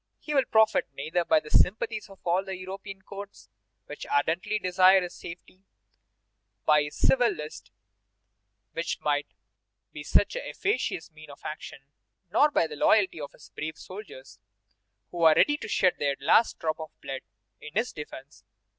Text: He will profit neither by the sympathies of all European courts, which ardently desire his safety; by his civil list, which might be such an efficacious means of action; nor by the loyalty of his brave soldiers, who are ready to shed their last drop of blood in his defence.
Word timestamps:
He 0.17 0.33
will 0.33 0.45
profit 0.45 0.87
neither 0.95 1.23
by 1.23 1.39
the 1.41 1.51
sympathies 1.51 2.09
of 2.09 2.17
all 2.23 2.49
European 2.49 3.03
courts, 3.03 3.49
which 3.85 4.07
ardently 4.07 4.57
desire 4.57 4.99
his 5.03 5.13
safety; 5.13 5.63
by 6.65 6.81
his 6.81 6.95
civil 6.95 7.29
list, 7.29 7.69
which 8.71 8.99
might 9.01 9.27
be 9.93 10.01
such 10.01 10.35
an 10.35 10.41
efficacious 10.43 11.11
means 11.11 11.29
of 11.29 11.41
action; 11.45 11.83
nor 12.31 12.49
by 12.49 12.65
the 12.65 12.75
loyalty 12.75 13.21
of 13.21 13.33
his 13.33 13.51
brave 13.53 13.77
soldiers, 13.77 14.39
who 15.11 15.21
are 15.21 15.35
ready 15.35 15.55
to 15.57 15.67
shed 15.67 15.97
their 15.99 16.15
last 16.19 16.57
drop 16.57 16.79
of 16.79 16.89
blood 16.99 17.21
in 17.59 17.75
his 17.75 17.93
defence. 17.93 18.43